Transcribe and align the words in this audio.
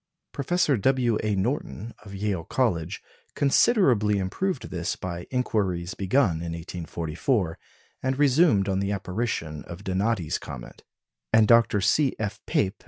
Professor 0.31 0.77
W. 0.77 1.19
A. 1.21 1.35
Norton, 1.35 1.93
of 2.03 2.15
Yale 2.15 2.43
College, 2.43 3.03
considerably 3.35 4.17
improved 4.17 4.71
this 4.71 4.95
by 4.95 5.27
inquiries 5.29 5.93
begun 5.93 6.37
in 6.37 6.53
1844, 6.53 7.59
and 8.01 8.17
resumed 8.17 8.67
on 8.67 8.79
the 8.79 8.91
apparition 8.91 9.63
of 9.65 9.83
Donati's 9.83 10.39
comet; 10.39 10.83
and 11.31 11.47
Dr. 11.47 11.81
C. 11.81 12.15
F. 12.17 12.39